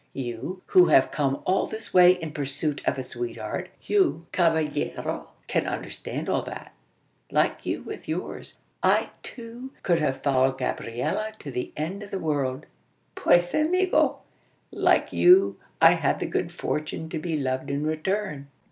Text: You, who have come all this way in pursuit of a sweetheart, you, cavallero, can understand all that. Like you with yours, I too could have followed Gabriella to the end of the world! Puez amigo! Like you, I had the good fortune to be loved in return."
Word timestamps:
You, 0.15 0.63
who 0.65 0.87
have 0.87 1.11
come 1.11 1.43
all 1.45 1.67
this 1.67 1.93
way 1.93 2.13
in 2.13 2.31
pursuit 2.31 2.81
of 2.87 2.97
a 2.97 3.03
sweetheart, 3.03 3.69
you, 3.83 4.25
cavallero, 4.31 5.29
can 5.45 5.67
understand 5.67 6.27
all 6.27 6.41
that. 6.41 6.73
Like 7.29 7.67
you 7.67 7.83
with 7.83 8.07
yours, 8.07 8.57
I 8.81 9.11
too 9.21 9.69
could 9.83 9.99
have 9.99 10.23
followed 10.23 10.57
Gabriella 10.57 11.33
to 11.37 11.51
the 11.51 11.71
end 11.77 12.01
of 12.01 12.09
the 12.09 12.17
world! 12.17 12.65
Puez 13.15 13.53
amigo! 13.53 14.21
Like 14.71 15.13
you, 15.13 15.57
I 15.79 15.91
had 15.91 16.19
the 16.19 16.25
good 16.25 16.51
fortune 16.51 17.07
to 17.09 17.19
be 17.19 17.37
loved 17.37 17.69
in 17.69 17.85
return." 17.85 18.47